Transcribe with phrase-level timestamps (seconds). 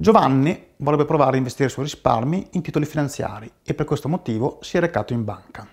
[0.00, 4.58] Giovanni vorrebbe provare a investire i suoi risparmi in titoli finanziari e per questo motivo
[4.62, 5.70] si è recato in banca.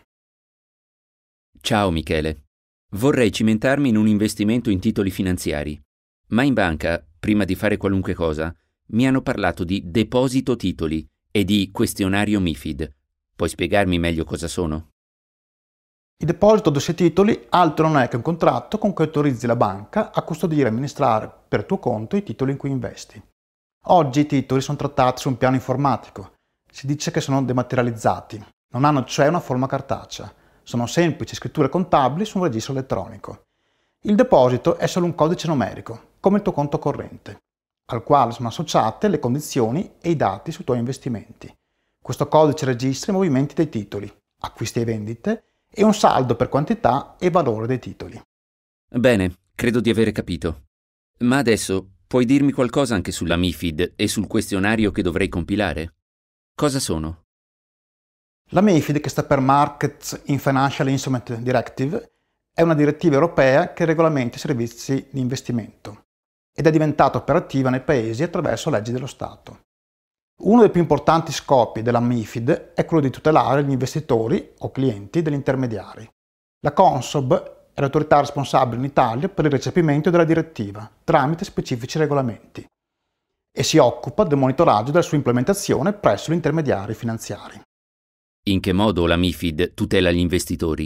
[1.62, 2.48] Ciao Michele.
[2.92, 5.82] Vorrei cimentarmi in un investimento in titoli finanziari,
[6.32, 8.54] ma in banca, prima di fare qualunque cosa,
[8.88, 12.96] mi hanno parlato di deposito titoli e di questionario MIFID.
[13.34, 14.90] Puoi spiegarmi meglio cosa sono?
[16.18, 20.12] Il deposito dossi titoli altro non è che un contratto con cui autorizzi la banca
[20.12, 23.24] a custodire e amministrare per tuo conto i titoli in cui investi.
[23.90, 26.34] Oggi i titoli sono trattati su un piano informatico.
[26.70, 32.26] Si dice che sono dematerializzati, non hanno cioè una forma cartacea, sono semplici scritture contabili
[32.26, 33.44] su un registro elettronico.
[34.02, 37.38] Il deposito è solo un codice numerico, come il tuo conto corrente,
[37.86, 41.50] al quale sono associate le condizioni e i dati sui tuoi investimenti.
[42.02, 47.16] Questo codice registra i movimenti dei titoli, acquisti e vendite, e un saldo per quantità
[47.18, 48.22] e valore dei titoli.
[48.90, 50.64] Bene, credo di avere capito.
[51.20, 55.96] Ma adesso puoi dirmi qualcosa anche sulla MIFID e sul questionario che dovrei compilare?
[56.56, 57.26] Cosa sono?
[58.52, 62.14] La MIFID, che sta per Markets in Financial Instrument Directive,
[62.54, 66.06] è una direttiva europea che regolamenta i servizi di investimento
[66.54, 69.66] ed è diventata operativa nei paesi attraverso leggi dello Stato.
[70.44, 75.22] Uno dei più importanti scopi della MIFID è quello di tutelare gli investitori o clienti
[75.22, 76.10] degli intermediari.
[76.62, 82.66] La Consob è l'autorità responsabile in Italia per il recepimento della direttiva tramite specifici regolamenti
[83.52, 87.62] e si occupa del monitoraggio della sua implementazione presso gli intermediari finanziari.
[88.50, 90.86] In che modo la MIFID tutela gli investitori?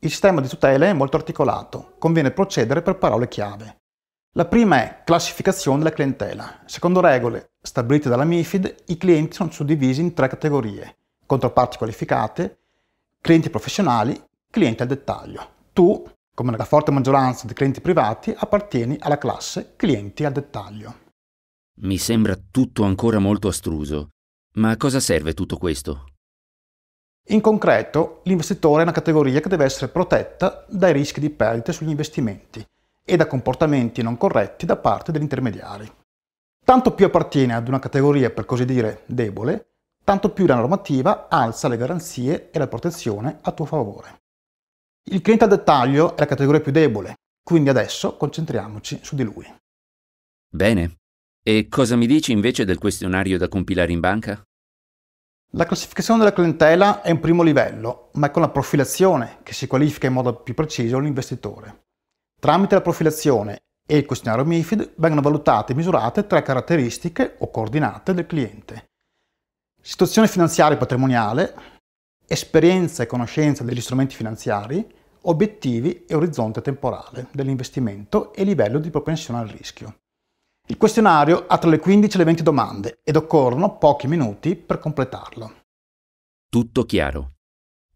[0.00, 3.78] Il sistema di tutela è molto articolato, conviene procedere per parole chiave.
[4.32, 6.60] La prima è classificazione della clientela.
[6.66, 10.96] Secondo regole stabilite dalla MIFID, i clienti sono suddivisi in tre categorie.
[11.24, 12.58] Controparti qualificate,
[13.22, 15.48] clienti professionali, clienti al dettaglio.
[15.72, 21.04] Tu, come nella forte maggioranza dei clienti privati, appartieni alla classe clienti al dettaglio.
[21.80, 24.08] Mi sembra tutto ancora molto astruso.
[24.54, 26.06] Ma a cosa serve tutto questo?
[27.28, 31.90] In concreto, l'investitore è una categoria che deve essere protetta dai rischi di perdite sugli
[31.90, 32.64] investimenti
[33.04, 35.90] e da comportamenti non corretti da parte degli intermediari.
[36.64, 41.68] Tanto più appartiene ad una categoria per così dire debole, tanto più la normativa alza
[41.68, 44.22] le garanzie e la protezione a tuo favore.
[45.08, 49.46] Il cliente a dettaglio è la categoria più debole, quindi adesso concentriamoci su di lui.
[50.52, 50.96] Bene.
[51.46, 54.42] E cosa mi dici invece del questionario da compilare in banca?
[55.52, 59.68] La classificazione della clientela è un primo livello, ma è con la profilazione che si
[59.68, 61.84] qualifica in modo più preciso l'investitore.
[62.40, 68.12] Tramite la profilazione e il questionario MIFID vengono valutate e misurate tre caratteristiche o coordinate
[68.12, 68.86] del cliente.
[69.80, 71.75] Situazione finanziaria e patrimoniale,
[72.26, 74.86] esperienza e conoscenza degli strumenti finanziari,
[75.22, 80.00] obiettivi e orizzonte temporale dell'investimento e livello di propensione al rischio.
[80.68, 84.78] Il questionario ha tra le 15 e le 20 domande ed occorrono pochi minuti per
[84.78, 85.52] completarlo.
[86.48, 87.34] Tutto chiaro.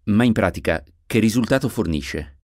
[0.05, 2.39] Ma in pratica, che risultato fornisce?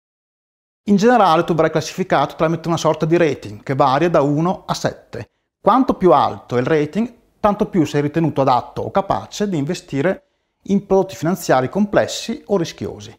[0.84, 4.74] In generale tu verrai classificato tramite una sorta di rating che varia da 1 a
[4.74, 5.30] 7.
[5.60, 10.31] Quanto più alto è il rating, tanto più sei ritenuto adatto o capace di investire
[10.64, 13.14] in prodotti finanziari complessi o rischiosi.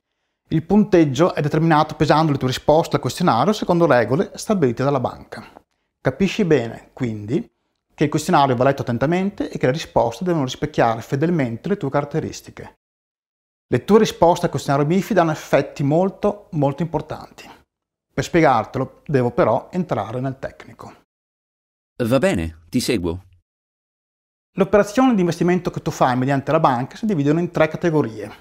[0.50, 5.44] Il punteggio è determinato pesando le tue risposte al questionario secondo regole stabilite dalla banca.
[6.00, 7.50] Capisci bene, quindi,
[7.96, 11.90] che il questionario va letto attentamente e che le risposte devono rispecchiare fedelmente le tue
[11.90, 12.78] caratteristiche.
[13.68, 17.50] Le tue risposte al questionario MIFID hanno effetti molto, molto importanti.
[18.14, 20.94] Per spiegartelo devo però entrare nel tecnico.
[22.04, 23.24] Va bene, ti seguo.
[24.56, 28.32] Le operazioni di investimento che tu fai mediante la banca si dividono in tre categorie.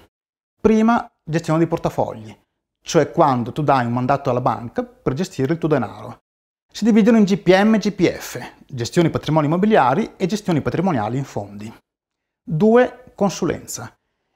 [0.61, 2.37] Prima, gestione di portafogli,
[2.83, 6.21] cioè quando tu dai un mandato alla banca per gestire il tuo denaro.
[6.71, 11.73] Si dividono in GPM e GPF, gestioni patrimoni immobiliari e gestioni patrimoniali in fondi.
[12.43, 13.13] 2.
[13.15, 13.91] Consulenza.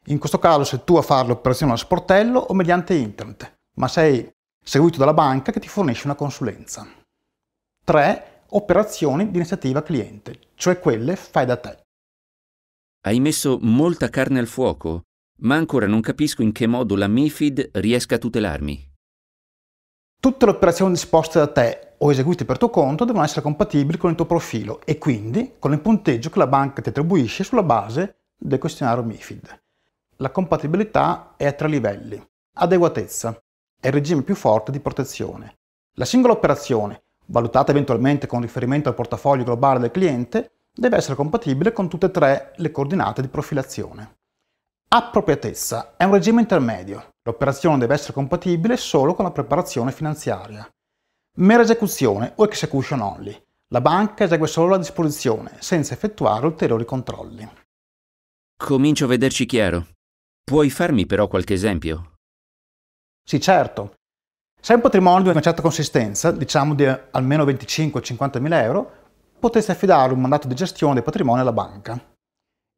[0.05, 4.27] In questo caso sei tu a fare l'operazione allo sportello o mediante internet, ma sei
[4.63, 6.87] seguito dalla banca che ti fornisce una consulenza.
[7.83, 8.36] 3.
[8.49, 11.81] Operazioni di iniziativa cliente, cioè quelle fai da te.
[13.01, 15.01] Hai messo molta carne al fuoco,
[15.39, 18.91] ma ancora non capisco in che modo la MIFID riesca a tutelarmi.
[20.19, 24.11] Tutte le operazioni disposte da te o eseguite per tuo conto devono essere compatibili con
[24.11, 28.15] il tuo profilo e quindi con il punteggio che la banca ti attribuisce sulla base
[28.37, 29.61] del questionario MIFID.
[30.17, 32.21] La compatibilità è a tre livelli.
[32.53, 33.37] Adeguatezza,
[33.79, 35.57] è il regime più forte di protezione.
[35.95, 41.71] La singola operazione, valutata eventualmente con riferimento al portafoglio globale del cliente, deve essere compatibile
[41.71, 44.15] con tutte e tre le coordinate di profilazione.
[44.89, 47.15] Appropriatezza è un regime intermedio.
[47.23, 50.67] L'operazione deve essere compatibile solo con la preparazione finanziaria.
[51.39, 53.45] Mera esecuzione o execution only.
[53.69, 57.47] La banca esegue solo la disposizione, senza effettuare ulteriori controlli.
[58.55, 59.87] Comincio a vederci chiaro.
[60.41, 62.13] Puoi farmi però qualche esempio?
[63.23, 63.96] Sì, certo.
[64.67, 68.91] Se hai un patrimonio di una certa consistenza, diciamo di almeno 25-50 mila euro,
[69.39, 71.97] potresti affidare un mandato di gestione del patrimonio alla banca.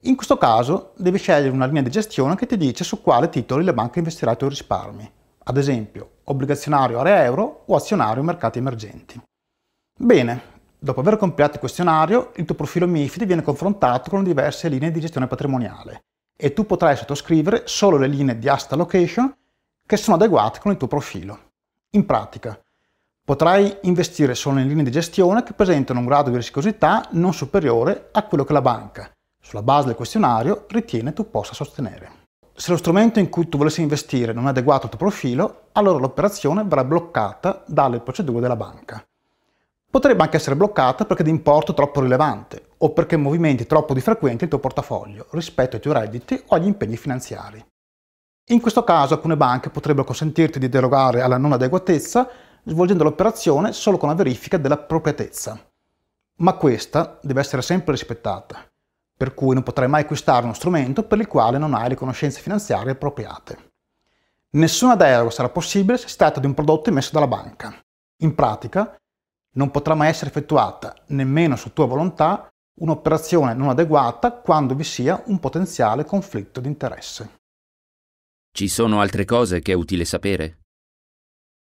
[0.04, 3.64] In questo caso devi scegliere una linea di gestione che ti dice su quale titoli
[3.64, 5.12] la banca investirà i tuoi risparmi,
[5.46, 9.20] ad esempio obbligazionario area euro o azionario mercati emergenti.
[10.00, 10.42] Bene,
[10.78, 15.00] dopo aver compilato il questionario, il tuo profilo MIFID viene confrontato con diverse linee di
[15.00, 16.04] gestione patrimoniale
[16.40, 19.36] e tu potrai sottoscrivere solo le linee di asset allocation
[19.88, 21.48] che sono adeguate con il tuo profilo.
[21.94, 22.62] In pratica,
[23.24, 28.10] potrai investire solo in linee di gestione che presentano un grado di rischiosità non superiore
[28.12, 32.28] a quello che la banca, sulla base del questionario, ritiene tu possa sostenere.
[32.54, 35.98] Se lo strumento in cui tu volessi investire non è adeguato al tuo profilo, allora
[35.98, 39.04] l'operazione verrà bloccata dalle procedure della banca.
[39.90, 44.44] Potrebbe anche essere bloccata perché di importo troppo rilevante o perché movimenti troppo di frequente
[44.44, 47.66] il tuo portafoglio rispetto ai tuoi redditi o agli impegni finanziari.
[48.52, 52.28] In questo caso alcune banche potrebbero consentirti di derogare alla non adeguatezza
[52.64, 55.72] svolgendo l'operazione solo con la verifica della appropriatezza.
[56.38, 58.68] Ma questa deve essere sempre rispettata,
[59.16, 62.42] per cui non potrai mai acquistare uno strumento per il quale non hai le conoscenze
[62.42, 63.72] finanziarie appropriate.
[64.52, 67.72] Nessuna deroga sarà possibile se si tratta di un prodotto emesso dalla banca.
[68.22, 68.96] In pratica,
[69.54, 72.48] non potrà mai essere effettuata, nemmeno su tua volontà,
[72.80, 77.39] un'operazione non adeguata quando vi sia un potenziale conflitto di interesse.
[78.52, 80.58] Ci sono altre cose che è utile sapere?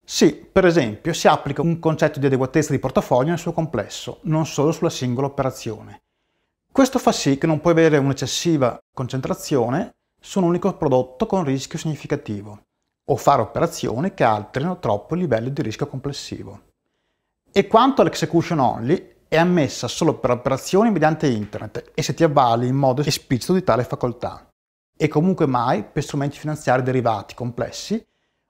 [0.06, 4.46] Sì, per esempio si applica un concetto di adeguatezza di portafoglio nel suo complesso, non
[4.46, 6.02] solo sulla singola operazione.
[6.72, 11.80] Questo fa sì che non puoi avere un'eccessiva concentrazione su un unico prodotto con rischio
[11.80, 12.64] significativo
[13.06, 16.72] o fare operazioni che alterino troppo il livello di rischio complessivo.
[17.52, 22.68] E quanto all'execution only, è ammessa solo per operazioni mediante internet e se ti avvali
[22.68, 24.48] in modo esplicito di tale facoltà
[24.96, 28.04] e comunque mai per strumenti finanziari derivati complessi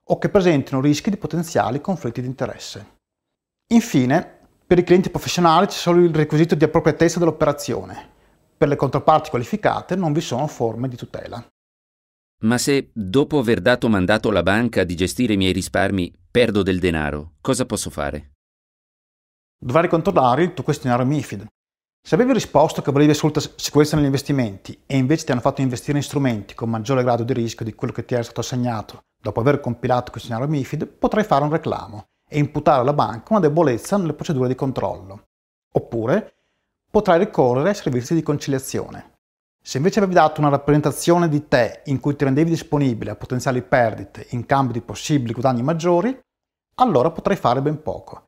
[0.06, 3.00] o che presentino rischi di potenziali conflitti di interesse.
[3.68, 8.12] Infine, per i clienti professionali c'è solo il requisito di appropriatezza dell'operazione.
[8.58, 11.46] Per le controparti qualificate non vi sono forme di tutela.
[12.42, 16.80] Ma se, dopo aver dato mandato alla banca di gestire i miei risparmi, perdo del
[16.80, 18.32] denaro, cosa posso fare?
[19.58, 21.46] Dovrai controllare il tuo questionario MIFID,
[22.06, 25.98] se avevi risposto che volevi assoluta sicurezza negli investimenti e invece ti hanno fatto investire
[25.98, 29.40] in strumenti con maggiore grado di rischio di quello che ti era stato assegnato dopo
[29.40, 33.96] aver compilato il questionario MIFID, potrai fare un reclamo e imputare alla banca una debolezza
[33.96, 35.28] nelle procedure di controllo.
[35.76, 36.34] Oppure
[36.92, 39.20] potrai ricorrere ai servizi di conciliazione.
[39.64, 43.62] Se invece avevi dato una rappresentazione di te in cui ti rendevi disponibile a potenziali
[43.62, 46.20] perdite in cambio di possibili guadagni maggiori,
[46.76, 48.28] allora potrai fare ben poco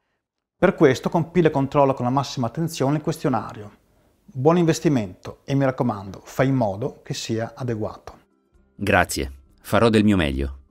[0.65, 3.71] per questo compila e controlla con la massima attenzione il questionario.
[4.25, 8.17] Buon investimento e mi raccomando, fai in modo che sia adeguato.
[8.73, 9.31] Grazie,
[9.61, 10.64] farò del mio meglio.